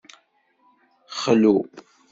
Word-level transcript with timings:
Xlu. 1.19 1.55